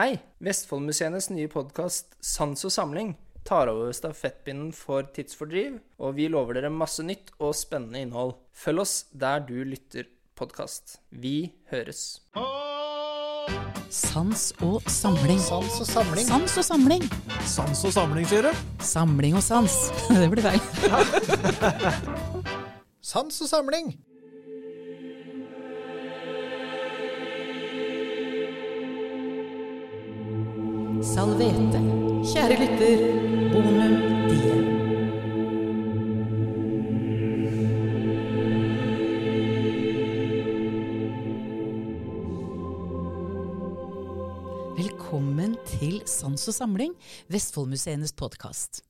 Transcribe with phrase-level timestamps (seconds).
[0.00, 0.14] Hei!
[0.40, 3.10] Vestfoldmuseenes nye podkast Sans og samling
[3.44, 8.32] tar over stafettpinnen for Tidsfordriv, og vi lover dere masse nytt og spennende innhold.
[8.56, 10.08] Følg oss der du lytter
[10.40, 10.96] podkast.
[11.12, 12.22] Vi høres.
[13.92, 15.42] Sans og samling.
[15.44, 16.28] Sans og samling.
[16.32, 17.08] Sans og samling.
[17.44, 18.66] Sans og samling, sier du?
[18.80, 19.80] Samling og sans.
[20.16, 20.64] Det blir feil.
[23.12, 23.98] Sans og samling.
[31.10, 31.80] Salvete.
[32.22, 33.00] Kjære lytter.
[33.50, 33.94] Bonum
[34.30, 34.52] die.
[44.78, 46.94] Velkommen til Sans og samling,
[47.26, 48.84] Vestfoldmuseenes podkast.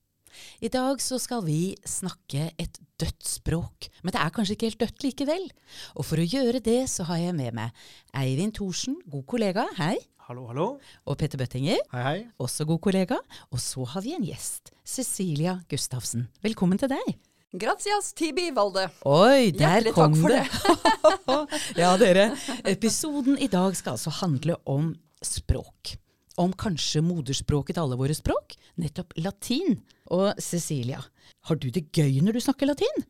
[0.60, 4.84] I dag så skal vi snakke et dødt språk, men det er kanskje ikke helt
[4.84, 5.50] dødt likevel.
[5.96, 9.96] Og for å gjøre det så har jeg med meg Eivind Thorsen, god kollega, hei.
[10.30, 10.64] Hallo, hallo.
[11.10, 12.18] Og Petter Bøttinger, Hei, hei.
[12.38, 13.16] også god kollega.
[13.50, 16.28] Og så har vi en gjest, Cecilia Gustavsen.
[16.44, 17.16] Velkommen til deg.
[17.58, 18.84] Gracias, Tibi Valde.
[19.10, 21.56] Oi, der Hjertelig kom takk for det!
[21.82, 22.28] ja, dere.
[22.62, 25.96] Episoden i dag skal altså handle om språk.
[26.38, 29.80] Om kanskje moderspråket til alle våre språk, nettopp latin.
[30.14, 31.02] Og Cecilia,
[31.50, 33.02] har du det gøy når du snakker latin?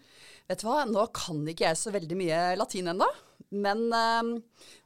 [0.50, 3.06] Vet du hva, nå kan ikke jeg så veldig mye latin ennå.
[3.50, 4.30] Men eh,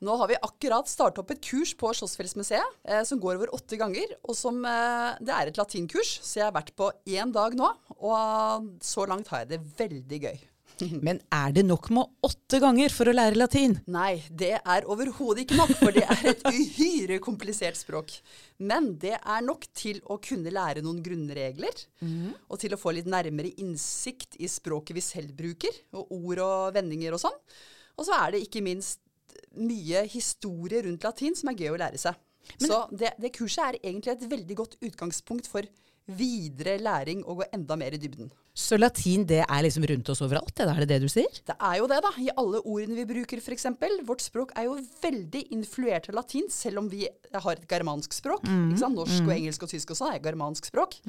[0.04, 3.78] nå har vi akkurat startet opp et kurs på Slottsfjellsmuseet eh, som går over åtte
[3.80, 4.12] ganger.
[4.28, 7.70] Og som eh, Det er et latinkurs, så jeg har vært på én dag nå.
[7.96, 10.44] Og så langt har jeg det veldig gøy.
[11.06, 13.76] Men er det nok med åtte ganger for å lære latin?
[13.90, 18.16] Nei, det er overhodet ikke nok, for det er et uhyre komplisert språk.
[18.58, 21.84] Men det er nok til å kunne lære noen grunnregler,
[22.48, 26.76] og til å få litt nærmere innsikt i språket vi selv bruker, og ord og
[26.76, 27.40] vendinger og sånn.
[27.94, 29.02] Og så er det ikke minst
[29.58, 32.18] mye historie rundt latin som er gøy å lære seg.
[32.60, 35.66] så det, det kurset er egentlig et veldig godt utgangspunkt for
[36.04, 38.30] videre læring og gå enda mer i dybden.
[38.54, 41.40] Så latin det er liksom rundt oss overalt, er det det du sier?
[41.42, 42.12] Det er jo det, da.
[42.22, 43.66] I alle ordene vi bruker, f.eks.
[44.06, 47.02] Vårt språk er jo veldig influert av latin, selv om vi
[47.34, 48.46] har et germansk språk.
[48.78, 48.94] sant?
[48.94, 51.00] Norsk og engelsk og tysk også er germansk språk.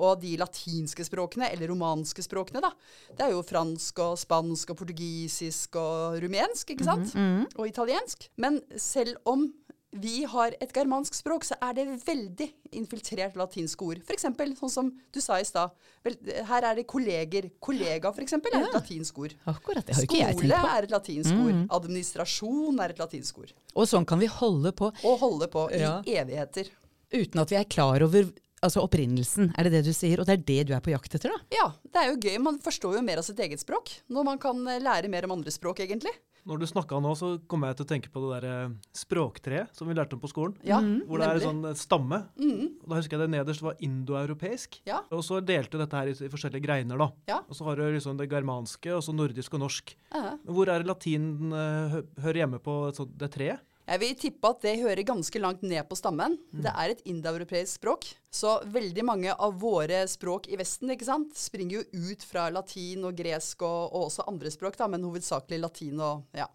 [0.00, 2.72] Og de latinske språkene, eller romanske språkene, da,
[3.18, 7.12] det er jo fransk og spansk og portugisisk og rumensk, ikke sant?
[7.58, 8.30] Og italiensk.
[8.40, 9.50] Men selv om
[9.92, 14.02] vi har et germansk språk, så er det veldig infiltrert latinske ord.
[14.04, 14.26] F.eks.
[14.60, 15.70] sånn som du sa i stad.
[16.04, 17.48] Her er det kolleger.
[17.60, 19.34] Kollega, f.eks., er et latinsk ord.
[19.48, 21.62] Akkurat, det har ikke jeg tenkt Skole er et latinsk ord.
[21.78, 23.54] Administrasjon er et latinsk ord.
[23.74, 26.02] Og sånn kan vi holde på Og holde på i Ja.
[26.04, 26.68] evigheter.
[27.10, 28.28] uten at vi er klar over
[28.64, 29.52] altså opprinnelsen.
[29.56, 30.20] Er det det du sier?
[30.20, 31.42] Og det er det du er på jakt etter, da?
[31.54, 32.38] Ja, det er jo gøy.
[32.42, 35.38] Man forstår jo mer av sitt eget språk når man kan eh, lære mer om
[35.38, 36.14] andre språk, egentlig.
[36.48, 38.52] Når du snakka nå, så kom jeg til å tenke på det derre
[38.96, 40.54] språktreet som vi lærte om på skolen.
[40.64, 41.48] Ja, Hvor det er en nemlig.
[41.48, 42.20] sånn eh, stamme.
[42.40, 42.62] Mm.
[42.80, 44.78] Og da husker jeg det nederst var indoeuropeisk.
[44.88, 45.02] Ja.
[45.12, 47.10] Og så delte dette her i, i forskjellige greiner, da.
[47.28, 47.42] Ja.
[47.44, 49.92] Og så har du liksom det germanske, og så nordisk og norsk.
[50.08, 50.22] Ja.
[50.24, 50.38] -huh.
[50.48, 53.60] Hvor er latin eh, hø hører hjemme på et det treet?
[53.88, 56.34] Jeg vil tippe at det hører ganske langt ned på stammen.
[56.52, 58.08] Det er et indoeuropeisk språk.
[58.28, 63.06] Så veldig mange av våre språk i Vesten ikke sant, springer jo ut fra latin
[63.08, 66.50] og gresk og, og også andre språk, da, men hovedsakelig latin og ja,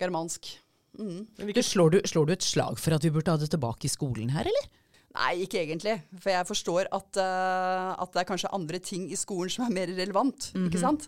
[0.00, 0.48] germansk.
[0.96, 1.26] Mm.
[1.36, 3.92] Du, slår, du, slår du et slag for at vi burde ha det tilbake i
[3.92, 4.72] skolen her, eller?
[5.16, 5.94] Nei, ikke egentlig.
[6.20, 9.74] For jeg forstår at, uh, at det er kanskje andre ting i skolen som er
[9.74, 10.50] mer relevant.
[10.66, 11.06] ikke sant?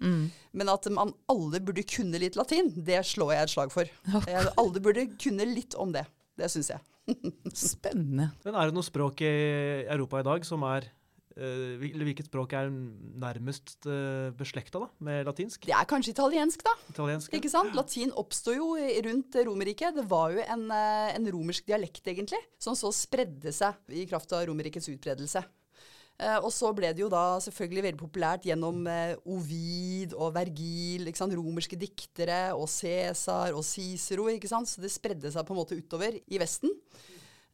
[0.57, 3.91] Men at man alle burde kunne litt latin, det slår jeg et slag for.
[4.25, 6.07] Jeg, Alle burde kunne litt om det.
[6.39, 6.85] Det syns jeg.
[7.57, 8.31] Spennende.
[8.45, 9.33] men er det noe språk i
[9.89, 10.89] Europa i dag som er
[11.39, 15.69] Hvilket språk er nærmest uh, beslekta da, med latinsk?
[15.69, 16.75] Det er kanskje italiensk, da.
[16.91, 17.31] Italiensk?
[17.31, 17.39] ja.
[17.39, 17.77] Ikke sant?
[17.79, 18.73] Latin oppsto jo
[19.07, 19.95] rundt Romerriket.
[19.99, 24.33] Det var jo en, eh, en romersk dialekt, egentlig, som så spredde seg i kraft
[24.33, 25.45] av Romerrikets utbredelse.
[26.19, 31.07] Eh, og så ble det jo da selvfølgelig veldig populært gjennom eh, Ovid og Vergil,
[31.07, 31.37] ikke sant?
[31.39, 34.27] romerske diktere, og Cæsar og Cicero.
[34.33, 34.71] ikke sant?
[34.71, 36.75] Så det spredde seg på en måte utover i Vesten.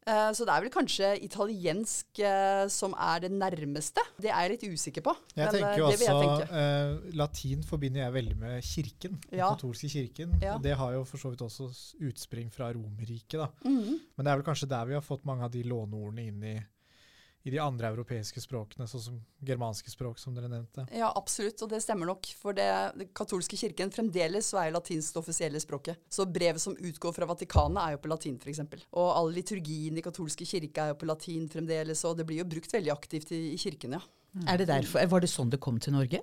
[0.05, 4.03] Eh, så det er vel kanskje italiensk eh, som er det nærmeste.
[4.21, 5.15] Det er jeg litt usikker på.
[5.33, 6.59] Jeg men, eh, tenker jo vil jeg også tenke.
[6.61, 9.17] eh, Latin forbinder jeg veldig med kirken.
[9.31, 9.49] Den Ja.
[9.55, 10.35] katolske kirken.
[10.41, 10.55] Ja.
[10.55, 11.71] Og det har jo for så vidt også
[12.05, 13.49] utspring fra Romerriket.
[13.65, 13.99] Mm -hmm.
[14.15, 16.59] Men det er vel kanskje der vi har fått mange av de låneordene inn i,
[17.45, 20.87] i de andre europeiske språkene, sånn som germanske språk, som dere nevnte.
[20.97, 22.25] Ja, absolutt, og det stemmer nok.
[22.41, 22.65] For det,
[22.97, 26.01] det katolske kirken fremdeles så er latinsk det offisielle språket.
[26.09, 28.63] Så brevet som utgår fra Vatikanet er jo på latin, f.eks.
[28.97, 32.49] Og all liturgien i katolske kirke er jo på latin fremdeles, og det blir jo
[32.49, 34.05] brukt veldig aktivt i, i kirken, ja.
[34.49, 36.19] Er det derfor, Var det sånn det kom til Norge?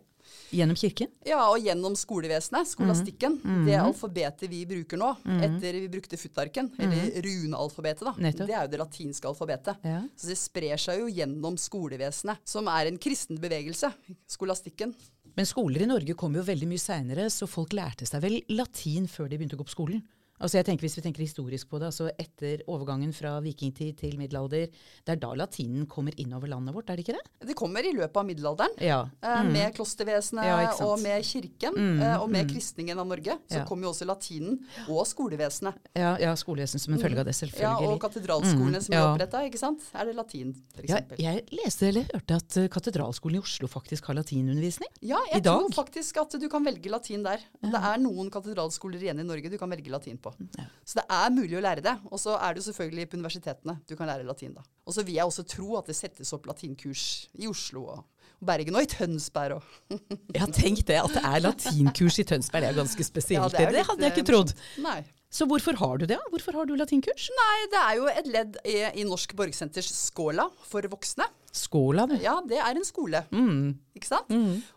[0.53, 1.09] Gjennom kirken?
[1.25, 3.39] Ja, og gjennom skolevesenet, skolastikken.
[3.41, 3.63] Mhm.
[3.67, 5.15] Det alfabetet vi bruker nå,
[5.47, 8.13] etter vi brukte futtarken, eller runealfabetet, da.
[8.19, 8.47] Nettopp.
[8.51, 9.77] Det er jo det latinske alfabetet.
[9.83, 10.03] Ja.
[10.17, 13.93] Så det sprer seg jo gjennom skolevesenet, som er en kristen bevegelse.
[14.29, 14.95] Skolastikken.
[15.35, 19.09] Men skoler i Norge kom jo veldig mye seinere, så folk lærte seg vel latin
[19.09, 20.03] før de begynte å gå på skolen.
[20.43, 24.17] Altså jeg tenker Hvis vi tenker historisk på det, altså etter overgangen fra vikingtid til
[24.19, 24.67] middelalder,
[25.07, 27.47] det er da latinen kommer innover landet vårt, er det ikke det?
[27.53, 28.75] Det kommer i løpet av middelalderen.
[28.83, 28.99] Ja.
[29.23, 29.53] Mm.
[29.55, 30.57] Med klostervesenet Ja,
[30.87, 32.03] og med kirken, Mm.
[32.23, 33.65] og med kristningen av Norge, så Ja.
[33.65, 34.59] kom jo også latinen
[34.89, 35.75] og skolevesenet.
[35.95, 37.61] Ja, ja skolevesenet som en følge av det, selvfølgelig.
[37.63, 39.01] Ja, og katedralskolene som ja.
[39.01, 39.81] er oppretta, ikke sant.
[39.95, 41.19] Er det latin, Ja, f.eks.?
[41.23, 44.89] jeg leste eller hørte at eh, katedralskolen i Oslo faktisk har latinundervisning.
[45.03, 47.39] Ja, jeg tror faktisk at du kan velge latin der.
[47.63, 50.32] Det er noen katedralskoler igjen i Norge du kan velge latin på.
[50.59, 50.65] Ja.
[50.85, 51.95] Så det er mulig å lære det.
[52.11, 54.65] Og så er det jo selvfølgelig på universitetene du kan lære latin, da.
[54.87, 57.07] Og så vil jeg også tro at det settes opp latinkurs
[57.39, 58.03] i Oslo og
[58.43, 59.61] Bergen og i Tønsberg
[59.93, 62.65] Jeg har tenkt det, at det er latinkurs i Tønsberg.
[62.65, 63.45] Det er ganske spesielt.
[63.45, 64.55] Ja, det, er det, hadde jeg ikke eh, trodd.
[64.83, 65.01] Nei.
[65.33, 66.19] Så hvorfor har du det?
[66.33, 67.31] Hvorfor har du latinkurs?
[67.39, 71.25] Nei, det er jo et ledd i, i Norsk Borgsenters Skåla for voksne.
[71.53, 72.15] Skåla, du.
[72.23, 73.21] Ja, det er en skole.
[73.29, 73.75] Mm.
[73.93, 74.31] Ikke sant?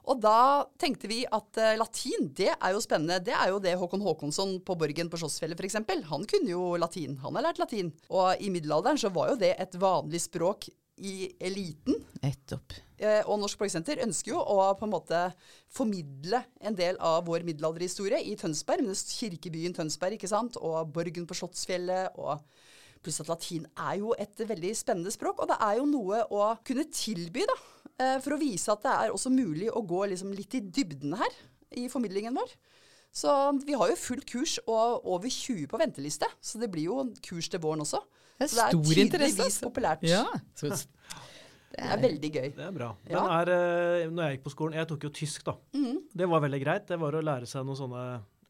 [0.04, 3.22] Og da tenkte vi at uh, latin, det er jo spennende.
[3.24, 5.80] Det er jo det Håkon Håkonsson på Borgen på Slottsfjellet f.eks.
[6.12, 7.16] Han kunne jo latin.
[7.24, 7.94] Han har lært latin.
[8.12, 10.68] Og i middelalderen så var jo det et vanlig språk
[11.00, 12.04] i eliten.
[12.24, 12.76] Nettopp.
[12.96, 15.22] Eh, og Norsk Borgsenter ønsker jo å på en måte
[15.72, 18.84] formidle en del av vår middelalderhistorie i Tønsberg.
[18.84, 20.60] Men kirkebyen Tønsberg, ikke sant.
[20.60, 22.16] Og Borgen på Slottsfjellet.
[22.20, 22.44] og
[23.06, 26.48] Pluss at latin er jo et veldig spennende språk, og det er jo noe å
[26.66, 27.58] kunne tilby, da.
[28.02, 31.14] eh, For å vise at det er også mulig å gå liksom litt i dybden
[31.20, 31.38] her
[31.78, 32.56] i formidlingen vår.
[33.16, 33.32] Så
[33.64, 37.48] vi har jo fullt kurs og over 20 på venteliste, så det blir jo kurs
[37.54, 38.02] til våren også.
[38.36, 39.12] Det er Så det er stor interesse.
[39.16, 39.70] tydeligvis altså.
[39.70, 40.02] populært.
[40.04, 40.26] Ja.
[40.60, 40.68] Så,
[41.76, 42.50] Det er veldig gøy.
[42.56, 42.90] Det er bra.
[43.08, 43.22] Ja.
[43.22, 45.54] Men er, eh, når jeg gikk på skolen, jeg tok jo tysk, da.
[45.76, 45.98] Mm.
[46.16, 46.86] Det var veldig greit.
[46.88, 48.04] Det var å lære seg noen sånne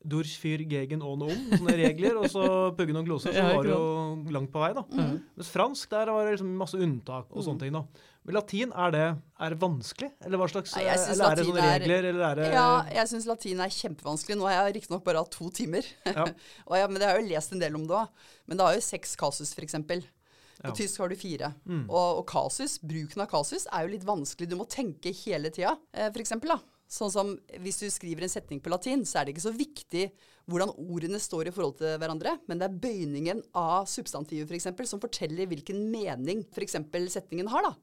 [0.08, 2.46] durch für gegen og om, sånne regler, og så
[2.78, 3.34] pugge noen gloser.
[3.34, 4.84] Så var det jo langt på vei, da.
[4.92, 5.16] Mhm.
[5.38, 7.46] Mens fransk, der var det liksom masse unntak og Mm.
[7.48, 7.84] sånne ting, da.
[8.26, 9.06] Men latin, er det,
[9.40, 10.12] er det vanskelig?
[10.26, 13.08] Eller hva slags Nei, Eller er det sånne er- regler, eller er det Ja, jeg
[13.08, 14.38] syns latin er kjempevanskelig.
[14.38, 15.84] Nå har jeg riktignok bare hatt to timer.
[16.06, 16.24] Ja.
[16.68, 18.08] og jeg, men jeg har jo lest en del om det òg.
[18.48, 19.74] Men det har jo seks kasus, f.eks.
[19.76, 20.72] På Ja.
[20.72, 21.54] tysk har du fire.
[21.68, 21.86] Mm.
[21.90, 24.48] Og, og kasus, bruken av kasus er jo litt vanskelig.
[24.50, 25.78] Du må tenke hele tida.
[25.94, 26.14] f.eks.
[26.16, 26.60] for eksempel, da.
[26.92, 27.32] Sånn som
[27.64, 30.06] hvis du skriver en setning på latin, så er det ikke så viktig
[30.46, 34.86] hvordan ordene står i forhold til hverandre, men det er bøyningen av substantivet for eksempel,
[34.90, 36.78] som forteller hvilken mening f.eks.
[37.16, 37.66] setningen har.
[37.66, 37.74] da.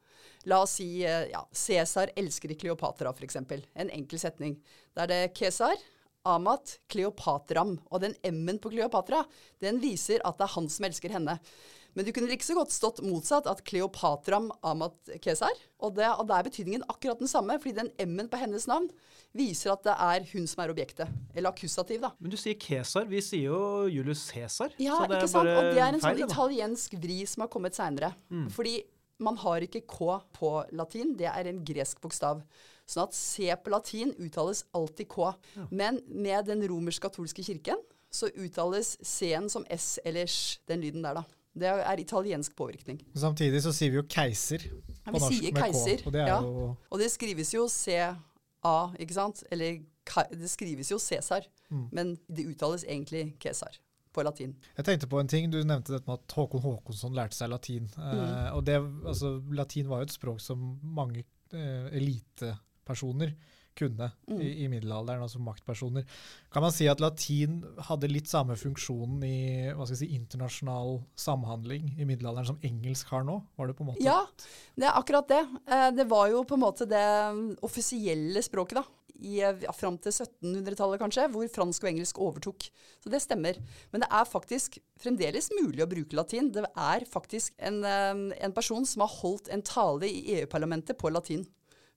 [0.50, 3.40] La oss si eh, ja, Cæsar elsker Kleopatra, f.eks.
[3.42, 4.56] En enkel setning.
[4.94, 5.74] Da er det Kesar,
[6.28, 7.76] Amat, Kleopatram.
[7.90, 9.24] Og den M-en på Kleopatra,
[9.62, 11.38] den viser at det er han som elsker henne.
[11.94, 15.52] Men du kunne like så godt stått motsatt, at Kleopatram Amat Kesar.
[15.82, 18.88] Og, det, og der er betydningen akkurat den samme, fordi den M-en på hennes navn
[19.36, 21.12] viser at det er hun som er objektet.
[21.34, 22.12] Eller akkusativ, da.
[22.20, 23.06] Men du sier Kesar.
[23.10, 23.60] Vi sier jo
[23.92, 24.72] Julius Cæsar.
[24.80, 25.52] Ja, så det ikke sant?
[25.52, 28.12] Og det er en feil, sånn italiensk vri som har kommet seinere.
[28.56, 28.78] Fordi
[29.22, 32.40] man har ikke K på latin, det er en gresk bokstav.
[32.88, 35.30] Sånn at C på latin uttales alltid K.
[35.70, 37.80] Men med den romersk-katolske kirken
[38.12, 41.24] så uttales C-en som S eller S, den lyden der, da.
[41.54, 43.00] Det er italiensk påvirkning.
[43.14, 45.96] Samtidig så sier vi jo keiser Ja, på vi norsk med keiser.
[46.02, 46.06] K.
[46.06, 46.38] Og det er ja.
[46.90, 48.14] Og det skrives jo CA,
[48.98, 49.42] ikke sant?
[49.52, 49.80] Eller
[50.32, 51.88] det skrives jo Cæsar, Mm.
[51.92, 53.76] men det uttales egentlig Kesar
[54.12, 54.54] på latin.
[54.76, 55.50] Jeg tenkte på en ting.
[55.50, 57.86] Du nevnte dette med at Håkon Håkonsson lærte seg latin.
[57.96, 58.18] Mm.
[58.18, 58.74] Eh, og det,
[59.06, 63.32] altså, latin var jo et språk som mange eh, elitepersoner
[63.78, 64.40] kunne Mm.
[64.40, 66.04] i, i middelalderen, altså maktpersoner.
[66.52, 71.00] Kan man si at latin hadde litt samme funksjonen i hva skal jeg si, internasjonal
[71.18, 73.40] samhandling i middelalderen som engelsk har nå?
[73.58, 74.04] Var det på en måte?
[74.04, 74.20] Ja,
[74.76, 75.42] det er akkurat det.
[75.66, 77.04] Eh, Det var jo på en måte det
[77.62, 78.84] offisielle språket, da.
[79.22, 82.64] I, ja, fram til 1700-tallet, kanskje, hvor fransk og engelsk overtok.
[83.04, 83.58] Så det stemmer.
[83.92, 86.48] Men det er faktisk fremdeles mulig å bruke latin.
[86.50, 91.12] Det er faktisk en, eh, en person som har holdt en tale i EU-parlamentet på
[91.12, 91.46] latin.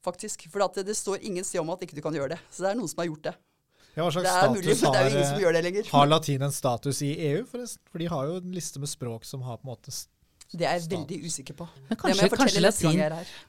[0.06, 0.48] Faktisk.
[0.54, 2.40] For at det, det står ingen sted om at ikke du kan gjøre det.
[2.54, 3.36] Så det er noen som har gjort det.
[3.96, 5.56] Ja, hva slags Det er mulig, status men det er har, jo ingen som gjør
[5.56, 5.90] det lenger.
[5.94, 7.82] har latin en status i EU, forresten?
[7.92, 9.94] For de har jo en liste med språk som har på en måte
[10.54, 11.66] Det er jeg veldig usikker på.
[11.90, 13.02] Men kanskje, kanskje, latin,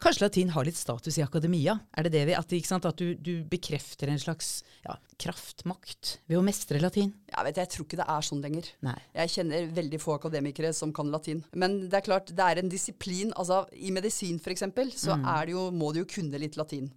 [0.02, 1.76] kanskje latin har litt status i akademia?
[1.92, 6.40] Er det det vi, at, sant, at du, du bekrefter en slags ja, kraftmakt ved
[6.40, 7.12] å mestre latin?
[7.30, 8.70] Jeg vet, jeg tror ikke det er sånn lenger.
[8.86, 8.96] Nei.
[9.20, 11.44] Jeg kjenner veldig få akademikere som kan latin.
[11.54, 13.34] Men det er klart, det er en disiplin.
[13.36, 14.66] Altså, I medisin f.eks.
[14.96, 15.28] så Mm.
[15.46, 16.90] det jo, må du jo kunne litt latin.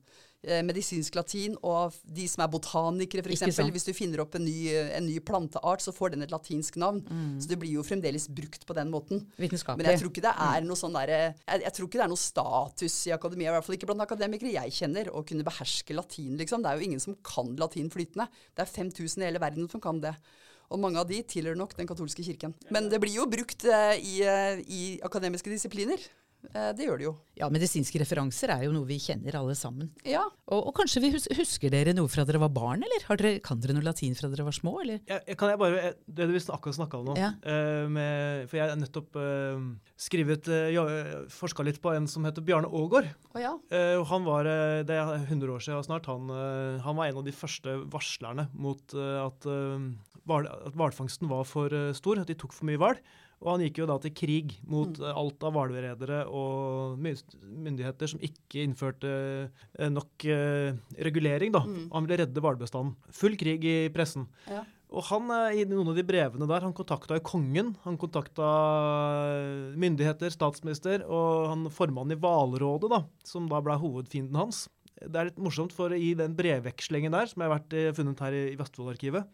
[0.45, 3.59] Eh, medisinsk latin, og de som er botanikere, f.eks.
[3.75, 7.01] Hvis du finner opp en ny, en ny planteart, så får den et latinsk navn.
[7.05, 7.37] Mm.
[7.43, 9.25] Så det blir jo fremdeles brukt på den måten.
[9.37, 12.13] Men jeg tror ikke det er noe sånn der, jeg, jeg tror ikke det er
[12.13, 15.97] noe status i akademia, i hvert fall ikke blant akademikere jeg kjenner, å kunne beherske
[15.97, 16.63] latin, liksom.
[16.65, 18.29] Det er jo ingen som kan latin flytende.
[18.53, 20.15] Det er 5000 i hele verden som kan det.
[20.69, 22.53] Og mange av de tilhører nok den katolske kirken.
[22.73, 26.03] Men det blir jo brukt eh, i, eh, i akademiske disipliner.
[26.55, 27.11] Eh, det gjør det jo.
[27.39, 29.89] Ja, medisinske referanser er jo noe vi kjenner alle sammen.
[30.07, 30.21] Ja.
[30.49, 33.03] Og, og kanskje vi hus husker dere noe fra dere var barn, eller?
[33.09, 35.01] Har dere, kan dere noe latin fra dere var små, eller?
[35.07, 37.29] Jeg, jeg, kan jeg bare, jeg- Det vi akkurat snakka om nå Ja.
[37.43, 39.67] uh, med, For jeg har nettopp uh,
[39.99, 43.11] skrevet uh, Forska litt på en som heter Bjarne Aagaard.
[43.35, 43.53] Å ja.
[43.59, 46.07] uh, han var, eh, Det er 100 år siden snart.
[46.09, 49.89] Han, eh, han var en av de første varslerne mot eh, at, eh,
[50.25, 52.97] hval, hvalfangsten var for eh, stor, at de tok for mye hval.
[53.39, 55.05] Og han gikk jo da til krig mot mm.
[55.21, 59.11] alt av hvalveredere og myndigheter som ikke innførte
[59.47, 60.75] eh, nok eh,
[61.07, 61.53] regulering.
[61.55, 61.63] da.
[61.63, 61.85] Mm.
[61.93, 62.97] Han ville redde hvalbestanden.
[63.15, 64.27] Full krig i pressen.
[64.49, 64.65] Ja.
[64.89, 68.49] Og han, eh, i noen av de brevene der, han kontakta jo kongen, han kontakta
[69.35, 74.65] eh, myndigheter, statsminister, og han formannen i Hvalrådet, da, som da ble hovedfienden hans.
[74.99, 78.23] Det er litt morsomt, for i den brevvekslingen der, som jeg har vært eh, funnet
[78.25, 79.29] her i, i Vestfold-arkivet,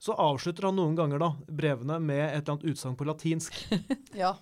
[0.00, 3.58] så avslutter han noen ganger da brevene med et eller annet utsagn på latinsk.
[4.22, 4.34] ja.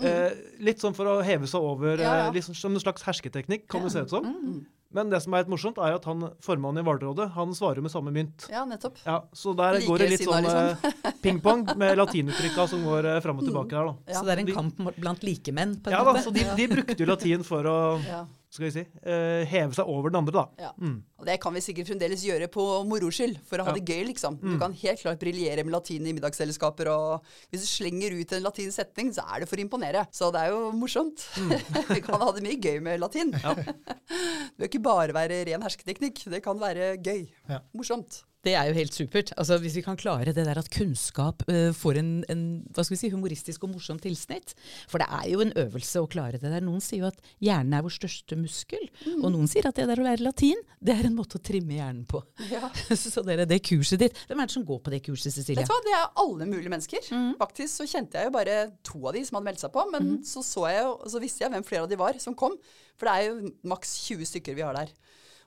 [0.00, 0.32] Eh,
[0.64, 2.30] litt sånn for å heve seg over, Ja, ja.
[2.34, 4.24] Liksom, som en slags hersketeknikk, kan det se ut som.
[4.26, 4.62] Mm.
[4.94, 7.90] Men det som er litt morsomt, er at han, formannen i Hvalrådet han svarer med
[7.90, 8.44] samme mynt.
[8.50, 9.00] Ja, nettopp.
[9.04, 10.46] Ja, Så der Like går det litt sånn
[11.24, 13.96] ping-pong med latinuttrykka som går eh, fram og tilbake der, da.
[14.14, 14.20] Ja.
[14.20, 16.68] Så det er en De- kamp blant likemenn, på en Ja da, så de, de
[16.70, 18.22] brukte jo latin for å Ja.
[18.54, 20.44] Skal vi si, uh, heve seg over den andre, da.
[20.62, 20.70] Ja.
[20.78, 21.00] Mm.
[21.18, 23.78] Og det kan vi sikkert fremdeles gjøre på moro skyld, for å ha Ja.
[23.80, 24.36] det gøy, liksom.
[24.38, 24.58] Du Mm.
[24.60, 28.70] kan helt klart briljere med latin i middagsselskaper, og hvis du slenger ut en latin
[28.70, 30.06] setning, så er det for å imponere.
[30.14, 31.26] Så det er jo morsomt.
[31.90, 33.32] vi kan ha det mye gøy med latin.
[33.32, 33.42] Mm.
[33.42, 33.54] Ja.
[34.54, 37.26] det bør ikke bare være ren hersketeknikk, det kan være gøy.
[37.48, 37.58] Ja.
[37.74, 38.22] Morsomt.
[38.44, 39.32] Det er jo helt supert.
[39.40, 42.96] Altså, hvis vi kan klare det der at kunnskap uh, får en, en hva skal
[42.96, 44.54] vi si, humoristisk og morsom tilsnitt.
[44.90, 46.64] For det er jo en øvelse å klare det der.
[46.64, 48.84] Noen sier jo at hjernen er vår største muskel.
[49.16, 51.78] Og noen sier at det der å lære latin, det er en måte å trimme
[51.78, 52.20] hjernen på.
[52.52, 52.68] Ja.
[53.04, 55.62] Så dere, det kurset ditt Hvem er det som går på det kurset, Cecilie?
[55.62, 57.08] Vet du hva, Det er alle mulige mennesker.
[57.40, 60.16] Faktisk så kjente jeg jo bare to av de som hadde meldt seg på, men
[60.26, 62.56] så, så, jeg så visste jeg hvem flere av de var som kom.
[62.98, 64.92] For det er jo maks 20 stykker vi har der.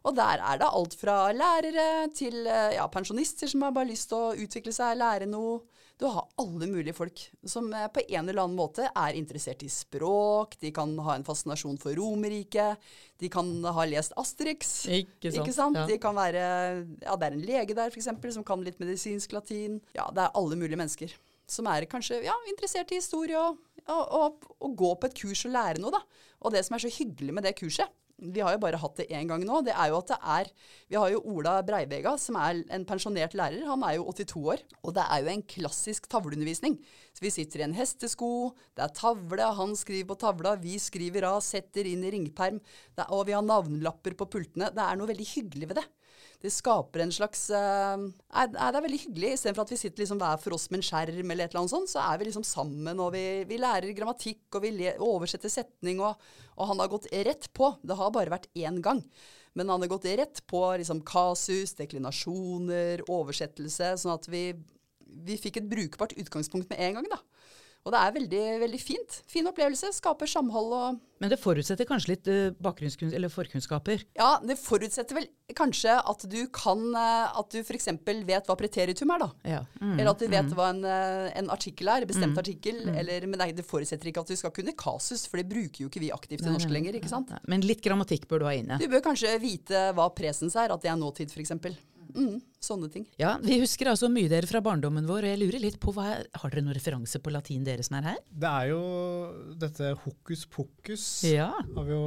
[0.08, 4.10] Og der er det alt fra lærere til eh, ja, pensjonister som har bare lyst
[4.12, 5.60] til å utvikle seg, lære noe.
[5.98, 9.70] Du har alle mulige folk som eh, på en eller annen måte er interessert i
[9.72, 10.56] språk.
[10.62, 12.88] De kan ha en fascinasjon for Romerriket.
[13.20, 14.86] De kan ha lest Asterix.
[14.86, 15.42] Ikke sant?
[15.42, 15.82] Ikke sant?
[15.82, 15.88] Ja.
[15.90, 16.44] De kan være,
[17.02, 19.82] ja, det er en lege der for eksempel, som kan litt medisinsk latin.
[19.98, 24.02] Ja, det er alle mulige mennesker som er kanskje ja, interessert i historie og, og,
[24.20, 25.96] og, og gå på et kurs og lære noe.
[25.96, 26.04] da.
[26.44, 29.06] Og det som er så hyggelig med det kurset, vi har jo bare hatt det
[29.14, 30.48] én gang nå, det er jo at det er
[30.90, 33.66] Vi har jo Ola Breivega, som er en pensjonert lærer.
[33.68, 34.64] Han er jo 82 år.
[34.82, 36.80] Og det er jo en klassisk tavleundervisning.
[37.14, 41.28] Så vi sitter i en hestesko, det er tavle, han skriver på tavla, vi skriver
[41.30, 42.62] av, setter inn i ringperm,
[42.96, 44.72] er, og vi har navnlapper på pultene.
[44.74, 45.88] Det er noe veldig hyggelig ved det.
[46.38, 49.32] Det skaper en slags uh, er, er Det er veldig hyggelig.
[49.34, 51.74] Istedenfor at vi sitter liksom hver for oss med en skjerm, eller et eller annet
[51.74, 55.52] sånt, så er vi liksom sammen, og vi, vi lærer grammatikk, og vi le, oversetter
[55.52, 56.22] setning, og,
[56.56, 57.72] og han har gått rett på.
[57.82, 59.02] Det har bare vært én gang.
[59.58, 64.52] Men han har gått rett på liksom kasus, deklinasjoner, oversettelse, sånn at vi,
[65.26, 67.24] vi fikk et brukbart utgangspunkt med en gang, da.
[67.88, 69.22] Og det er veldig, veldig fint.
[69.32, 69.94] Fin opplevelse.
[69.96, 72.28] Skaper samhold og Men det forutsetter kanskje litt
[72.62, 74.04] bakgrunnskunns, eller forkunnskaper?
[74.20, 77.88] Ja, det forutsetter vel kanskje at du kan eh, At du f.eks.
[78.28, 79.30] vet hva preteritum er, da.
[79.48, 79.64] Ja.
[79.80, 80.54] Mm, Eller at du vet mm.
[80.58, 82.84] hva en, eh, en artikkel er, bestemt artikkel.
[82.92, 85.92] Eller, men nei, det forutsetter ikke at du skal kunne kasus, for det bruker jo
[85.92, 87.00] ikke vi aktivt i norsk lenger.
[87.00, 87.32] ikke sant?
[87.34, 88.82] Nei, Men litt grammatikk bør du ha inne.
[88.82, 91.56] Du bør kanskje vite hva presens er, at det er nåtid f.eks.
[92.16, 93.06] Mm, sånne ting.
[93.20, 96.06] Ja, Vi husker altså mye dere fra barndommen vår, og jeg lurer litt på hva
[96.16, 98.18] er, Har dere noen referanse på latin, dere som er her?
[98.32, 98.82] Det er jo
[99.60, 101.06] dette hokus pokus.
[101.28, 101.52] Ja.
[101.76, 102.04] Har vi jo,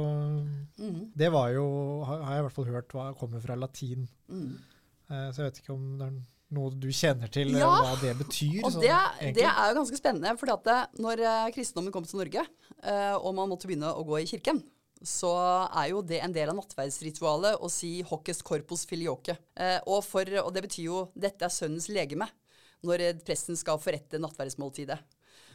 [0.81, 1.65] Mm, det var jo,
[2.07, 4.07] har jeg i hvert fall hørt hva kommer fra latin.
[4.29, 4.51] mm.
[5.11, 6.19] Eh, Så jeg vet ikke om det er
[6.51, 8.63] noe du kjenner til, eh, Ja, hva det betyr.
[8.63, 10.47] Og sånn, det, sånn, det er jo ganske spennende, for
[10.99, 12.45] når eh, kristendommen kom til Norge,
[12.83, 14.63] eh, og man måtte begynne å gå i kirken,
[15.01, 15.31] så
[15.67, 19.37] er jo det en del av nattverdsritualet å si 'hoc est corpus filioque'.
[19.57, 22.29] Eh, og, for, og det betyr jo 'dette er sønnens legeme',
[22.85, 24.99] når eh, presten skal forrette nattverdsmåltidet.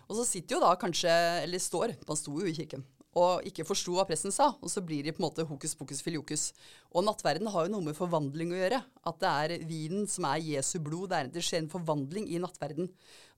[0.07, 1.11] Og så sitter jo da kanskje,
[1.43, 2.85] eller står, man sto jo i kirken,
[3.17, 4.51] og ikke forsto hva presten sa.
[4.61, 6.51] Og så blir de på en måte hokus pokus filiokus.
[6.93, 8.81] Og nattverden har jo noe med forvandling å gjøre.
[9.09, 11.11] At det er vinen som er Jesu blod.
[11.15, 12.91] Det, er, det skjer en forvandling i nattverden.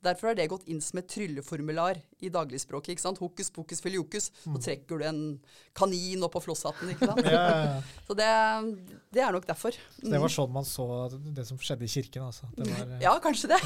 [0.03, 2.93] Derfor har det gått inn som et trylleformular i dagligspråket.
[2.97, 3.19] ikke sant?
[3.23, 4.29] Hokus pokus filiokus.
[4.45, 5.23] Så trekker du en
[5.79, 6.93] kanin opp på flosshatten.
[6.97, 7.23] ikke sant?
[7.33, 8.03] Ja, ja, ja.
[8.07, 8.29] Så det,
[9.15, 9.79] det er nok derfor.
[9.99, 10.87] Så det var sånn man så
[11.39, 12.51] det som skjedde i kirken, altså.
[12.59, 13.63] Det var eh, Ja, kanskje det.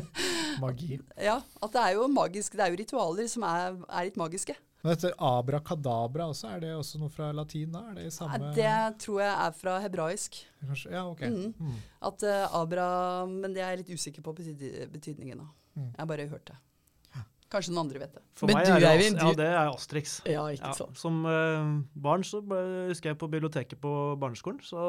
[0.64, 1.00] magi.
[1.28, 2.56] Ja, At det er jo magisk.
[2.56, 4.56] Det er jo ritualer som er, er litt magiske.
[4.82, 7.84] Men dette abracadabra også, er det også noe fra latin da?
[7.92, 8.72] Er det samme Det
[9.04, 10.40] tror jeg er fra hebraisk.
[10.66, 10.90] Kanskje?
[10.90, 11.22] Ja, ok.
[11.22, 11.54] Mm.
[11.58, 11.76] Mm.
[12.10, 12.88] At uh, Abra
[13.30, 15.52] Men det er jeg litt usikker på betydningen av.
[15.76, 15.88] Mm.
[15.92, 16.58] Jeg har bare hørt det.
[17.52, 18.22] Kanskje noen andre vet det.
[18.32, 19.24] For Men meg du, er det, Eivind, du...
[19.26, 20.12] ja, det er Asterix.
[20.24, 24.80] Ja, Ja, som uh, barn så ble, husker jeg på biblioteket på barneskolen, så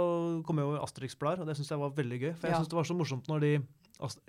[0.47, 2.29] kom jeg jo Asterix-blader, og det syntes jeg var veldig gøy.
[2.39, 2.62] For jeg Ja.
[2.62, 3.51] synes det var så morsomt når de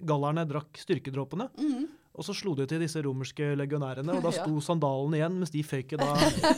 [0.02, 1.86] gallerne drakk styrkedråpene, Mhm.
[2.14, 4.44] Og så slo de til disse romerske legionærene, og da Ja.
[4.44, 6.12] sto sandalen igjen, mens de føyk da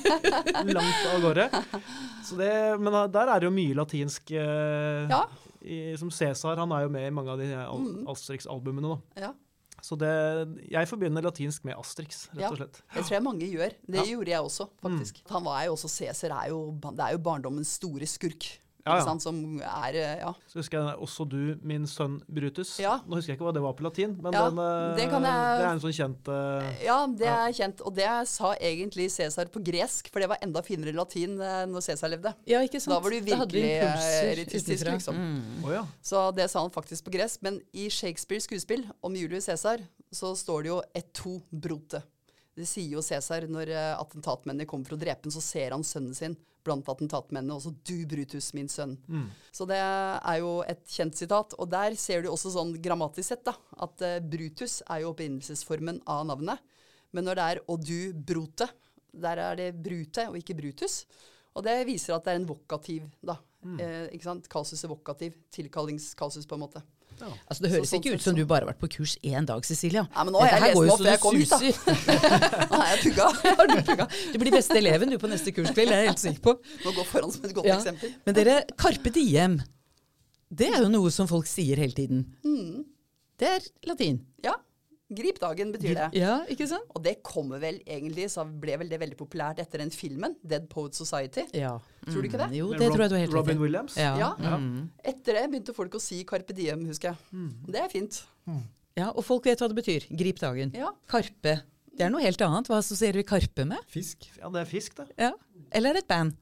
[0.76, 1.48] langt av gårde.
[2.26, 5.22] Så det, men der er det jo mye latinsk eh, Ja.
[5.62, 8.06] i, Som Cæsar, han er jo med i mange av de al Mhm.
[8.12, 9.00] Asterix-albumene nå.
[9.16, 9.32] ja.
[9.86, 10.08] Så det,
[10.72, 12.78] jeg forbinder latinsk med Asterix, rett og slett.
[12.88, 13.70] Ja, Det tror jeg mange gjør.
[13.86, 14.04] Det Ja.
[14.08, 15.20] gjorde jeg også, faktisk.
[15.30, 18.58] Han var jo også Cæsar er jo, det er jo barndommens store skurk.
[18.86, 19.04] Ja, ja.
[19.04, 19.22] sant?
[19.22, 20.32] Som er eh, Ja.
[20.46, 22.78] Så husker jeg også du, min sønn Brutus.
[22.78, 23.00] Ja.
[23.06, 25.22] Nå husker jeg ikke hva det var på latin, men Ja, den, eh, det kan
[25.22, 27.46] jeg- det er en sånn kjent uh, Ja, det Ja.
[27.48, 27.80] er kjent.
[27.84, 32.08] Og det sa egentlig Cæsar på gresk, for det var enda finere latin når Cæsar
[32.10, 32.34] levde.
[32.46, 32.94] Ja, ikke sant?
[32.94, 33.64] Da var du virkelig,
[34.32, 35.14] elitistisk, liksom.
[35.16, 35.64] Mm.
[35.64, 35.84] Oh, ja.
[36.02, 37.42] Så det sa han faktisk på gresk.
[37.42, 39.78] Men i Shakespeares skuespill om Julius Cæsar
[40.12, 42.02] så står det jo 'et to brote'.
[42.56, 45.84] Det sier jo Cæsar når eh, attentatmennene kommer for å drepe ham, så ser han
[45.84, 46.36] sønnen sin
[46.66, 48.96] blant attentatmennene, Også 'du, Brutus, min sønn'.
[49.06, 49.28] Mm.
[49.54, 51.54] Så det er jo et kjent sitat.
[51.60, 53.54] Og der ser du også sånn grammatisk sett da,
[53.86, 56.58] at uh, Brutus er jo opprinnelsesformen av navnet.
[57.14, 58.68] Men når det er 'og du, brote',
[59.14, 61.04] der er det brute og ikke Brutus.
[61.56, 63.38] Og det viser at det er en vokativ, da.
[63.64, 64.48] Eh, ikke sant?
[64.52, 65.38] Kasus er vokativ.
[65.50, 66.82] Tilkallingskasus, på en måte.
[67.24, 69.46] Altså, det høres Så sånn ikke ut som du bare har vært på kurs én
[69.48, 70.02] dag, Cecilia.
[70.14, 72.66] Ja, men nå har jeg lest går meg opp før jeg kom hit, da.
[72.70, 73.28] Nå har jeg pugga.
[73.60, 74.08] Har du plugga?
[74.32, 76.56] Du blir beste eleven du på neste kurskveld, det er jeg helt sikker på.
[76.84, 77.78] Må gå foran som et godt Ja.
[77.80, 78.12] eksempel.
[78.26, 79.58] Men dere, Carpe Diem,
[80.52, 82.26] det er jo noe som folk sier hele tiden.
[82.46, 82.84] Mm.
[83.40, 84.20] Det er latin.
[84.44, 84.54] Ja.
[85.08, 86.06] Grip dagen betyr det.
[86.18, 86.82] Ja, ikke sant?
[86.96, 90.64] Og det kommer vel egentlig, så ble vel det veldig populært etter den filmen, Dead
[90.68, 91.44] Poet Society.
[91.54, 91.76] Ja.
[92.08, 92.48] Tror du ikke det?
[92.50, 93.60] Mm, Jo, det Rob- tror jeg du er helt Robin.
[93.62, 93.94] Williams.
[93.96, 94.16] Ja.
[94.18, 94.56] Ja.
[94.58, 94.88] Mm.
[95.04, 97.52] Etter det begynte folk å si Carpe Diem, husker jeg.
[97.70, 98.18] Det er fint.
[98.96, 100.08] ja, og folk vet hva det betyr.
[100.16, 100.72] Grip dagen.
[100.74, 100.90] Ja.
[101.06, 101.60] Karpe.
[101.96, 102.66] Det er noe helt annet.
[102.68, 103.78] Hva assosierer vi Karpe med?
[103.88, 104.26] Fisk.
[104.40, 105.06] Ja, det er fisk, det.
[105.16, 105.32] Ja.
[105.72, 106.34] Eller er et band?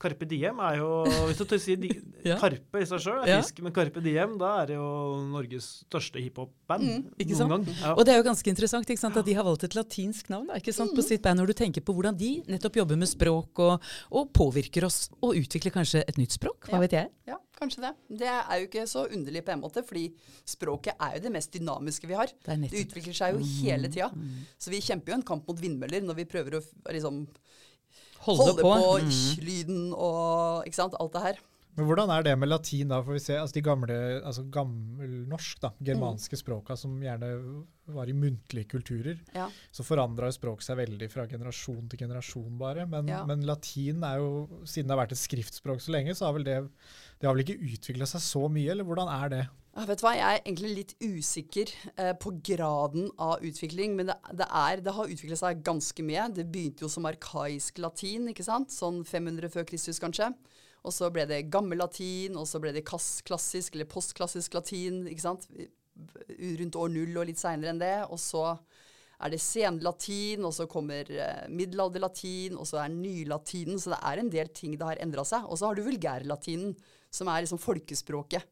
[0.00, 1.76] Carpe diem er jo Hvis du sier
[2.24, 2.36] Ja.
[2.40, 3.36] Karpe i seg sjøl er Ja.
[3.40, 4.86] fisk, men Carpe diem, da er det jo
[5.30, 7.50] Norges største hiphop-band Mm, ikke noen sant?
[7.50, 7.76] gang.
[7.80, 7.92] Ja.
[7.94, 10.46] Og det er jo ganske interessant ikke sant, at de har valgt et latinsk navn
[10.48, 10.96] da, ikke sant, Mm.
[10.96, 13.80] på sitt band, når du tenker på hvordan de nettopp jobber med språk og,
[14.12, 16.68] og påvirker oss, og utvikler kanskje et nytt språk.
[16.68, 16.80] Hva Ja.
[16.80, 17.08] vet jeg?
[17.28, 17.94] Ja, kanskje det.
[18.18, 20.12] Det er jo ikke så underlig på en måte, fordi
[20.46, 22.26] språket er jo det mest dynamiske vi har.
[22.26, 24.10] Det er Det utvikler seg jo hele tida.
[24.58, 27.26] Så vi kjemper jo en kamp mot vindmøller når vi prøver å liksom,
[28.26, 28.72] holde, holde på.
[28.72, 29.44] på, Mm.
[29.46, 31.38] lyden og ikke sant, alt det her.
[31.78, 32.96] Men hvordan er det med latin, da?
[33.00, 33.94] For vi ser, altså De gamle,
[34.26, 37.28] altså gammelnorsk, da, germanske språka som gjerne
[37.94, 39.48] var i muntlige kulturer, Ja.
[39.72, 42.86] så forandra språk språket seg veldig fra generasjon til generasjon, bare.
[42.86, 43.24] Men, Ja.
[43.24, 46.44] men latin er jo, siden det har vært et skriftspråk så lenge, så har vel
[46.44, 46.68] det
[47.20, 49.48] det har vel ikke utvikla seg så mye, eller hvordan er det?
[49.70, 54.10] Ja, vet du hva, Jeg er egentlig litt usikker eh, på graden av utvikling, men
[54.10, 56.26] det, det, er, det har utviklet seg ganske mye.
[56.34, 58.74] Det begynte jo som arkaisk latin, ikke sant?
[58.74, 60.32] sånn 500 før Kristus kanskje.
[60.82, 65.26] Og så ble det gammel latin, og så ble det klassisk eller postklassisk latin ikke
[65.28, 65.46] sant?
[66.60, 67.96] rundt år null og litt seinere enn det.
[68.10, 68.44] Og så
[69.20, 73.78] er det senlatin, og så kommer eh, middelalderlatin, og så er nylatinen.
[73.78, 75.46] Så det er en del ting det har endra seg.
[75.46, 76.74] Og så har du vulgærlatinen,
[77.12, 78.50] som er liksom folkespråket.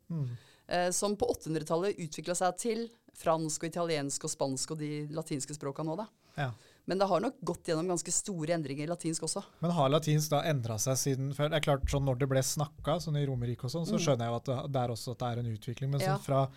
[0.68, 5.54] Eh, som på 800-tallet utvikla seg til fransk og italiensk og spansk og de latinske
[5.56, 6.04] språka nå, da.
[6.38, 6.50] Ja.
[6.88, 9.42] Men det har nok gått gjennom ganske store endringer i latinsk også.
[9.60, 11.50] Men har latinsk da endra seg siden før?
[11.50, 14.24] Det er klart, sånn Når det ble snakka, sånn i Romerike og sånn, så skjønner
[14.28, 15.90] jeg jo at det, det er også at det er en utvikling.
[15.90, 16.06] Men Mm.
[16.06, 16.14] Ja.
[16.16, 16.48] sånn fra,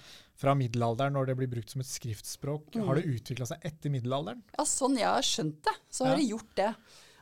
[0.43, 4.43] fra middelalderen, når det blir brukt som et skriftspråk, har det utvikla seg etter middelalderen?
[4.57, 6.17] Ja, sånn jeg har skjønt det, så har Ja.
[6.21, 6.75] det gjort det.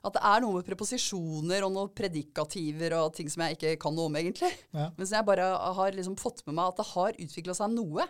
[0.05, 3.95] At det er noe med preposisjoner og noen predikativer og ting som jeg ikke kan
[3.97, 4.51] noe om, egentlig.
[4.71, 4.89] Ja.
[4.95, 8.07] Men som jeg bare har liksom fått med meg at det har utvikla seg noe.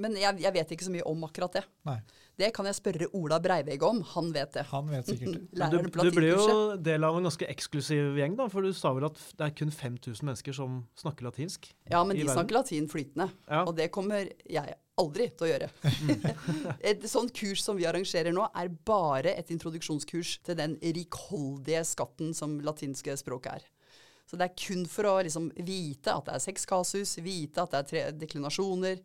[0.00, 1.62] Men jeg, jeg vet ikke så mye om akkurat det.
[1.84, 1.96] Nei,
[2.40, 3.98] Det kan jeg spørre Ola Breivik om.
[4.14, 4.62] Han vet det.
[4.70, 5.42] han vet sikkert.
[5.74, 9.08] Du, du blir jo del av en ganske eksklusiv gjeng, da, for du sa vel
[9.10, 11.68] at det er kun 5000 mennesker som snakker latinsk?
[11.90, 12.38] Ja, men i de verden.
[12.38, 13.28] snakker latin flytende.
[13.50, 13.64] Ja.
[13.66, 15.68] Og det kommer jeg aldri til å gjøre.
[16.92, 22.34] et sånt kurs som vi arrangerer nå, er bare et introduksjonskurs til den rikholdige skatten
[22.36, 23.66] som latinske språk er.
[24.30, 27.72] Så det er kun for å liksom vite at det er seks kasus, vite at
[27.72, 29.00] det er tre deklinasjoner.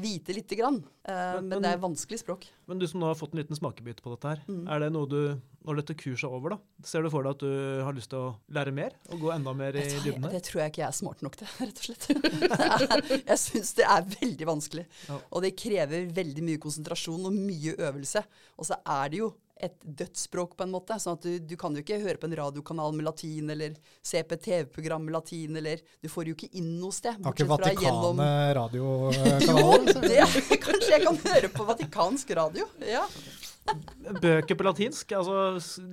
[0.00, 0.80] Vite lite grann.
[1.08, 2.46] Uh, Men- men det er vanskelig språk.
[2.68, 4.68] Men du som nå har fått en liten smakebit på dette her, Mm.
[4.68, 7.38] er det noe du, når dette kurset er over, da, ser du for deg at
[7.38, 10.60] du har lyst til å lære mer og gå enda mer i dybden det tror
[10.62, 12.10] jeg ikke jeg er smart nok til, rett og slett.
[12.10, 14.86] Er, jeg syns det er veldig vanskelig.
[15.08, 15.18] Ja.
[15.32, 18.24] Og det krever veldig mye konsentrasjon og mye øvelse.
[18.58, 20.94] Og så er det jo et dødsspråk på en måte.
[21.02, 24.22] sånn at du, du kan jo ikke høre på en radiokanal med latin, eller se
[24.22, 27.18] på et TV-program med latin, eller Du får jo ikke inn noe sted.
[27.24, 28.74] Har ikke Vatikanet gjennom- Vatikanet
[29.48, 30.24] Jo, det,
[30.62, 32.66] kanskje jeg kan høre på vatikansk radio.
[32.86, 33.04] Ja.
[34.22, 35.36] Bøker på latinsk, altså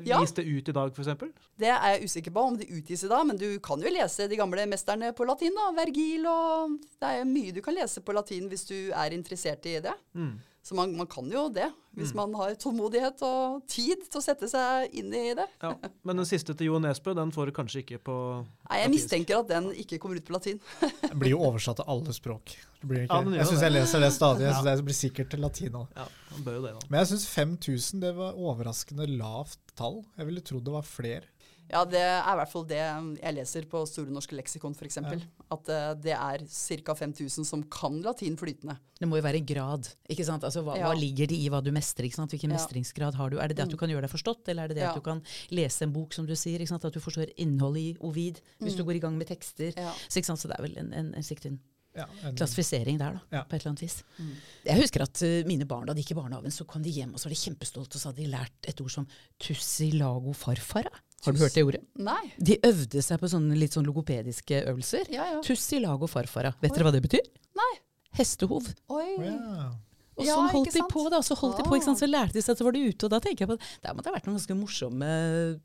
[0.08, 0.22] Ja.
[0.22, 1.34] gis det ut i dag, f.eks.?
[1.60, 4.30] Det er jeg usikker på om det utgis i dag, men du kan jo lese
[4.32, 5.54] de gamle mesterne på latin.
[5.56, 9.66] da, Vergil og Det er mye du kan lese på latin hvis du er interessert
[9.66, 9.94] i det.
[10.16, 10.38] Mm.
[10.66, 14.48] Så man, man kan jo det, hvis man har tålmodighet og tid til å sette
[14.50, 15.46] seg inn i det.
[15.62, 15.76] Ja.
[16.10, 19.44] Men den siste til Jo Nesbø, den får du kanskje ikke på Nei, Jeg mistenker
[19.44, 20.58] at den ikke kommer ut på latin.
[21.06, 22.56] den blir jo oversatt til alle språk.
[22.82, 24.48] Det blir Ja, jeg syns jeg leser det stadig.
[24.48, 24.58] Jeg Ja.
[24.64, 25.94] synes Det blir sikkert til latin òg.
[26.02, 26.90] Ja, han bør jo det, da.
[26.90, 30.02] Men jeg syns 5000 det var overraskende lavt tall.
[30.18, 31.30] Jeg ville trodd det var flere.
[31.72, 35.00] Ja, det er i hvert fall det jeg leser på Store norske leksikon, f.eks.
[35.02, 35.16] Ja.
[35.56, 36.96] At uh, det er ca.
[36.96, 38.78] 5000 som kan latin flytende.
[39.00, 39.90] Det må jo være en grad.
[40.10, 40.46] ikke sant?
[40.46, 40.88] Altså, hva, Ja.
[40.92, 42.06] hva ligger det i hva du mestrer?
[42.06, 42.32] ikke sant?
[42.32, 42.60] Hvilken Ja.
[42.60, 43.40] mestringsgrad har du?
[43.40, 44.92] Er det det at du kan gjøre deg forstått, eller er det det Ja.
[44.94, 46.60] at du kan lese en bok, som du sier?
[46.60, 46.86] ikke sant?
[46.86, 49.74] At du forstår innholdet i Ovid hvis du går i gang med tekster?
[49.76, 49.92] Ja.
[50.08, 50.40] Så, ikke sant?
[50.40, 51.60] så det er vel en, en, en, en
[51.96, 53.44] Ja, en, klassifisering der, da, Ja.
[53.48, 54.04] på et eller annet vis.
[54.20, 54.32] Mm.
[54.66, 57.14] Jeg husker at uh, mine barn, da de gikk i barnehagen, så kom de hjem
[57.14, 59.08] og så var de kjempestolte, og så hadde de lært et ord som
[59.40, 60.92] tussilago farfara.
[61.26, 61.82] Har du hørt det ordet?
[61.98, 62.22] Nei.
[62.38, 65.10] De øvde seg på sånne litt sånn logopediske øvelser.
[65.14, 65.42] Ja, ja.
[65.46, 66.54] Tuss i lag og farfara.
[66.62, 67.26] Vet dere hva det betyr?
[67.58, 67.72] Nei.
[68.20, 68.70] Hestehov.
[68.96, 69.10] Oi.
[69.26, 69.72] Ja.
[70.16, 70.94] Og Ja, sånn holdt ikke de sant?
[70.94, 71.18] på, da.
[71.28, 72.00] Så holdt de på, ikke sant?
[72.00, 73.04] Så lærte de seg, at så var de ute.
[73.04, 75.10] Og da tenker jeg på at der må det ha vært noen ganske morsomme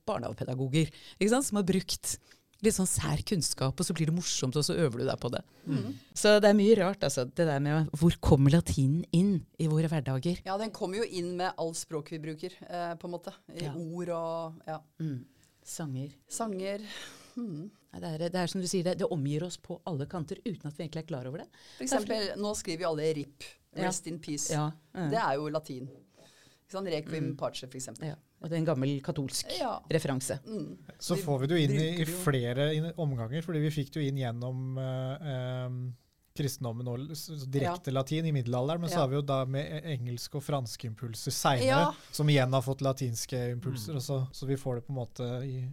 [0.08, 1.46] barnehagepedagoger ikke sant?
[1.46, 2.16] som har brukt
[2.60, 5.30] litt sånn sær kunnskap, og så blir det morsomt, og så øver du deg på
[5.32, 5.40] det.
[5.64, 5.94] Mm.
[6.12, 7.24] Så det er mye rart, altså.
[7.24, 10.42] Det der med hvor kommer latinen inn i våre hverdager?
[10.44, 13.32] Ja, den kommer jo inn med all språk vi bruker, eh, på en måte.
[13.56, 13.72] I Ja.
[13.72, 14.76] ord og ja.
[15.00, 15.24] Mm.
[15.66, 16.14] Sanger.
[16.28, 16.84] sanger.
[17.34, 17.70] Hmm.
[17.90, 20.68] Det er, det er som du sier, det, det omgir oss på alle kanter uten
[20.68, 21.48] at vi egentlig er klar over det.
[21.76, 23.46] For eksempel, nå skriver jo alle RIP.
[23.74, 23.86] Ja.
[23.86, 24.50] Rest in peace.
[24.54, 25.10] Ja, mm.
[25.12, 25.88] Det er jo latin.
[26.70, 26.86] Sant?
[26.90, 28.12] Requiem parce, for eksempel.
[28.12, 28.18] ja.
[28.40, 29.74] Og det er en gammel katolsk Ja.
[29.92, 30.38] referanse.
[30.46, 30.78] Mm.
[30.98, 34.06] Så får vi det jo inn i, i flere omganger, fordi vi fikk det jo
[34.08, 35.80] inn gjennom uh, em,
[36.36, 37.10] kristendommen og
[37.50, 37.96] direkte ja.
[37.98, 41.34] latin i middelalderen, men så har vi jo da med e- engelske og franske impulser
[41.34, 41.92] seinere, Ja.
[42.14, 43.98] som igjen har fått latinske impulser.
[43.98, 44.00] Mm.
[44.00, 45.64] Så, så vi får det på en måte i,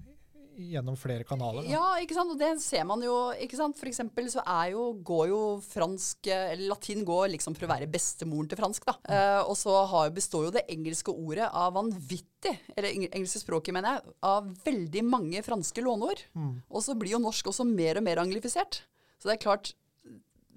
[0.58, 1.62] gjennom flere kanaler.
[1.62, 1.70] Da.
[1.70, 2.34] Ja, ikke sant?
[2.34, 3.14] og det ser man jo.
[3.38, 3.78] ikke sant?
[3.78, 7.90] For eksempel så er jo, går jo fransk Eller latin går liksom for å være
[7.94, 8.98] bestemoren til fransk, da.
[9.06, 14.00] Eh, og så har, består jo det engelske ordet av vanvittig, eller engelske språket, mener
[14.00, 16.26] jeg, av veldig mange franske låneord.
[16.34, 16.56] Mm.
[16.74, 18.82] Og så blir jo norsk også mer og mer anglifisert.
[19.22, 19.76] Så det er klart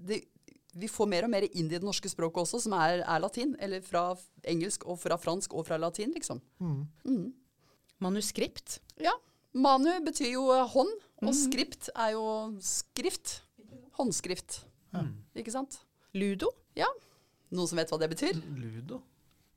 [0.07, 0.23] det,
[0.81, 3.57] Vi får mer og mer inn i det norske språket også, som er, er latin.
[3.59, 4.15] Eller fra
[4.47, 6.39] engelsk og fra fransk og fra latin, liksom.
[6.63, 6.87] Mm.
[7.05, 7.33] Mm.
[8.01, 8.79] Manuskript.
[9.03, 9.13] Ja.
[9.53, 11.35] Manu betyr jo eh, hånd, og Mhm.
[11.37, 12.25] skript er jo
[12.63, 13.41] skrift.
[13.99, 14.61] Håndskrift.
[14.95, 15.03] Ja.
[15.37, 15.81] Ikke sant?
[16.15, 16.49] Ludo.
[16.77, 16.87] Ja.
[17.51, 18.39] Noen som vet hva det betyr?
[18.57, 19.03] Ludo?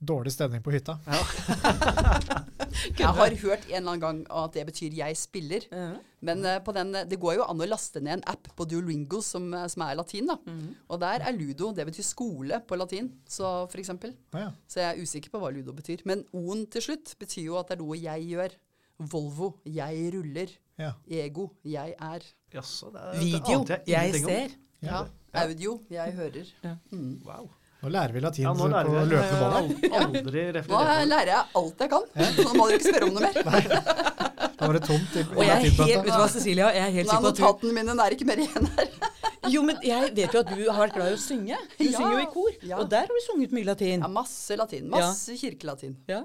[0.04, 0.98] Dårlig stemning på hytta.
[2.98, 5.68] Jeg har hørt en eller annen gang at det betyr 'jeg spiller'.
[6.22, 9.22] Men uh, på den, det går jo an å laste ned en app på Duolingo
[9.22, 10.28] som, eh, som er latin.
[10.28, 10.38] da.
[10.90, 14.16] Og der er ludo, det betyr skole på latin, så for eksempel.
[14.34, 14.52] Ja, ja.
[14.68, 16.04] Så jeg er usikker på hva ludo betyr.
[16.06, 18.56] Men o-en til slutt betyr jo at det er noe jeg gjør.
[19.00, 20.50] Volvo, jeg ruller.
[20.80, 20.94] Ja.
[21.08, 22.22] Ego, jeg er.
[22.54, 23.64] Jaså, det er Video.
[23.64, 24.50] det Jeg jeg ser.
[24.82, 25.06] Ja.
[25.34, 25.48] Ja.
[25.48, 26.46] Audio, jeg hører.
[26.92, 27.22] Mm.
[27.26, 27.50] Wow.
[27.84, 29.08] Nå lærer vi latin Ja, lærer på vi det.
[29.12, 29.68] løpende bånd.
[30.00, 32.06] Aldri Jeg Nå lærer jeg alt jeg kan.
[32.16, 33.34] Nå må dere ikke spørre om noe mer.
[34.54, 36.94] Da var det tomt i Og jeg er helt, vet du hva, Cecilia, jeg er
[36.96, 38.88] helt sikker på at du notatene mine det er ikke mer igjen her.
[39.52, 41.58] Jo, men jeg vet jo at du har vært glad i å synge.
[41.76, 42.52] Du Ja, synger jo i kor.
[42.64, 42.78] ja.
[42.80, 44.00] Og der har du sunget mye latin.
[44.06, 44.88] Ja, masse latin.
[44.94, 45.98] Masse kirkelatin.
[46.08, 46.22] Ja.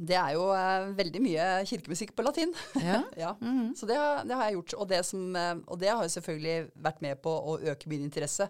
[0.00, 2.54] Det er jo eh, veldig mye kirkemusikk på latin.
[2.80, 3.02] Ja.
[3.20, 3.34] Ja.
[3.40, 3.74] Mhm.
[3.76, 4.74] Så det, har- det har jeg gjort.
[4.80, 8.06] Og det, som, eh, og det har jo selvfølgelig vært med på å øke min
[8.06, 8.46] interesse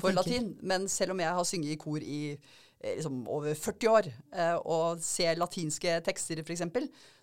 [0.00, 0.50] for latin.
[0.62, 4.56] Men selv om jeg har sunget i kor i eh, liksom, over 40 år, eh,
[4.64, 6.66] og ser latinske tekster f.eks.,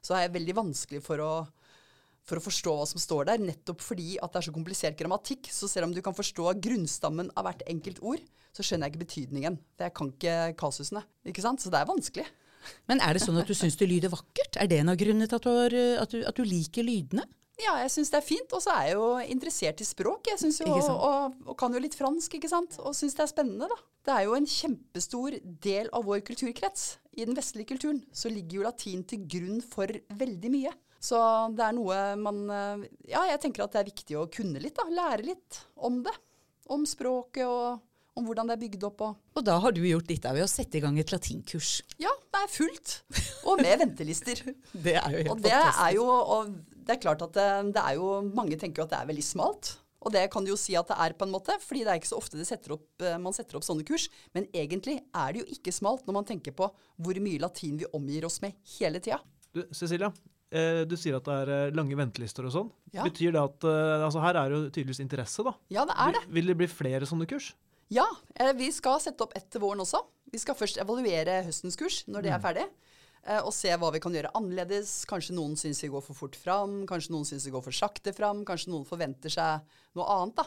[0.08, 1.32] så er jeg veldig vanskelig for å,
[2.28, 5.52] for å forstå hva som står der, nettopp fordi at det er så komplisert grammatikk.
[5.52, 8.24] Så selv om du kan forstå grunnstammen av hvert enkelt ord,
[8.56, 9.60] så skjønner jeg ikke betydningen.
[9.76, 11.04] For jeg kan ikke kasusene.
[11.28, 11.62] Ikke sant?
[11.62, 12.26] Så det er vanskelig.
[12.90, 14.60] Men er det sånn at du syns det lyder vakkert?
[14.62, 16.88] Er det en av grunnene til at du, har, eh, at du, at du liker
[16.88, 17.26] lydene?
[17.58, 18.54] Ja, jeg syns det er fint.
[18.54, 20.30] Og så er jeg jo interessert i språk.
[20.30, 22.78] Jeg jo, og, og, kan jo litt fransk, ikke sant.
[22.84, 23.80] Og syns det er spennende, da.
[24.08, 26.98] Det er jo en kjempestor del av vår kulturkrets.
[27.18, 30.76] I den vestlige kulturen så ligger jo latin til grunn for veldig mye.
[31.02, 31.18] Så
[31.54, 34.78] det er noe man eh, Ja, jeg tenker at det er viktig å kunne litt,
[34.78, 34.86] da.
[34.94, 36.14] Lære litt om det.
[36.74, 37.82] Om språket og
[38.18, 40.46] om hvordan det er bygd opp og Og da har du gjort ditt av ved
[40.46, 41.82] å sette i gang et latinkurs.
[42.02, 42.96] Ja, det er fullt.
[43.48, 44.42] Og med ventelister.
[44.88, 46.56] Det er jo helt Og det er jo og
[46.88, 49.26] det er klart at det, det er jo Mange tenker jo at det er veldig
[49.26, 49.74] smalt.
[50.08, 52.00] Og det kan du jo si at det er, på en måte, fordi det er
[52.00, 54.06] ikke så ofte det setter opp, eh, man setter opp sånne kurs.
[54.38, 57.90] Men egentlig er det jo ikke smalt når man tenker på hvor mye latin vi
[57.98, 59.20] omgir oss med hele tida.
[59.52, 60.12] Du, Cecilia,
[60.54, 62.70] eh, du sier at det er eh, lange ventelister og sånn.
[62.94, 63.04] Ja.
[63.10, 65.58] Betyr det at eh, altså Her er jo tydeligvis interesse, da.
[65.74, 66.24] Ja, det er det.
[66.30, 67.52] Vil, vil det bli flere sånne kurs?
[67.90, 70.02] Ja, eh, vi skal sette opp ett til våren også.
[70.32, 72.66] Vi skal først evaluere høstens kurs når det er ferdig.
[73.28, 75.06] eh, Og se hva vi kan gjøre annerledes.
[75.08, 76.86] Kanskje noen syns vi går for fort fram.
[76.88, 78.44] Kanskje noen syns vi går for sakte fram.
[78.46, 79.62] Kanskje noen forventer seg
[79.96, 80.36] noe annet.
[80.36, 80.44] da.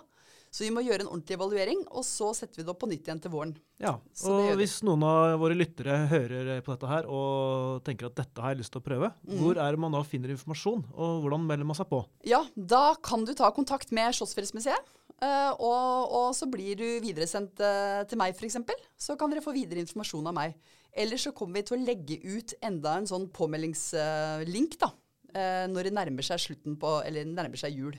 [0.53, 3.07] Så vi må gjøre en ordentlig evaluering, og så setter vi det opp på nytt
[3.07, 3.53] igjen til våren.
[3.79, 3.93] Ja.
[4.27, 8.51] Og hvis noen av våre lyttere hører på dette her og tenker at dette har
[8.57, 9.39] jeg lyst til å prøve, Mm.
[9.39, 12.05] hvor er det man da finner informasjon, og hvordan melder man seg på?
[12.25, 14.83] Ja, da kan du ta kontakt med Slottsfjellsmuseet.
[15.25, 18.59] Eh, og, og så blir du videresendt uh, til meg, f.eks.
[18.99, 20.59] Så kan dere få videre informasjon av meg.
[20.93, 24.91] Eller så kommer vi til å legge ut enda en sånn påmeldingslink da,
[25.35, 27.99] eh, når det nærmer seg slutten på, eller nærmer seg jul.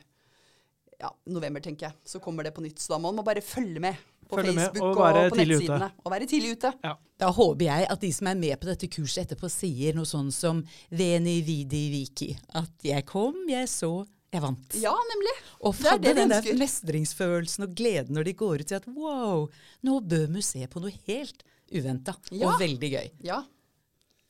[1.02, 1.98] Ja, november, tenker jeg.
[2.06, 2.82] Så kommer det på nytt.
[2.82, 5.88] Så da må man bare følge med på Følge med Facebook og og, på nettsidene.
[5.88, 6.04] ute.
[6.06, 6.72] Og være tidlig ute.
[7.20, 10.30] Da håper jeg at de som er med på dette kurset etterpå, sier noe sånn
[10.36, 12.30] som Veni vidi viki.
[12.60, 13.92] At jeg kom, jeg så,
[14.32, 14.76] jeg vant.
[14.80, 15.34] Ja, nemlig.
[15.62, 18.80] Og det er det den der mestringsfølelsen og gleden når de går ut og sier
[18.84, 19.48] at wow,
[19.84, 22.48] nå bør museet på noe helt uventa Ja.
[22.54, 23.10] og veldig gøy.
[23.28, 23.42] Ja,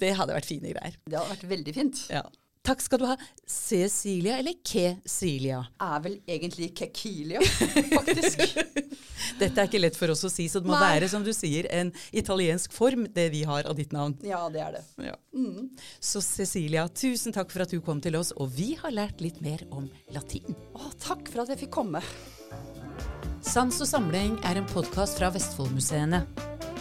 [0.01, 0.95] Det hadde vært fine greier.
[1.05, 1.99] det hadde vært veldig fint.
[2.09, 2.23] Ja.
[2.61, 3.15] Takk skal du ha.
[3.49, 5.63] Cecilia eller Kecilia?
[5.81, 7.41] Er vel egentlig Kekilia,
[7.97, 8.43] faktisk.
[9.39, 10.91] Dette er ikke lett for oss å si, så det må Nei.
[10.93, 14.13] være, som du sier, en italiensk form, det vi har av ditt navn.
[14.25, 14.83] Ja, det er det.
[15.07, 15.15] Ja.
[15.97, 19.41] Så Cecilia, tusen takk for at du kom til oss, og vi har lært litt
[19.41, 20.53] mer om latin.
[20.77, 22.03] Å, takk for at jeg fikk komme.
[23.41, 26.21] Sans og samling er en podkast fra Vestfoldmuseene.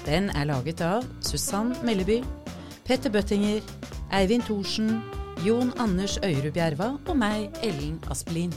[0.05, 2.21] Den er laget av Susann Melleby,
[2.85, 3.65] Petter Bøttinger,
[4.13, 4.99] Eivind Thorsen,
[5.41, 8.53] Jon Anders Øyrud Bjerva og meg, Ellen Aspelin.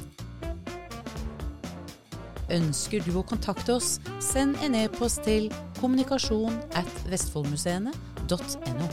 [2.52, 5.48] Ønsker du å kontakte oss, send en e-post til
[5.80, 8.90] kommunikasjon at vestfoldmuseene.no.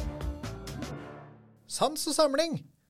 [1.66, 2.60] Sans og samling